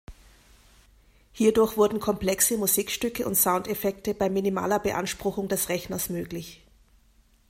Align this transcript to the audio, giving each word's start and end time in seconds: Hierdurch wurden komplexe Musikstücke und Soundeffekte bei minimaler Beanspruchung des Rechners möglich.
Hierdurch 1.31 1.77
wurden 1.77 1.99
komplexe 1.99 2.57
Musikstücke 2.57 3.23
und 3.27 3.35
Soundeffekte 3.35 4.15
bei 4.15 4.31
minimaler 4.31 4.79
Beanspruchung 4.79 5.47
des 5.47 5.69
Rechners 5.69 6.09
möglich. 6.09 6.63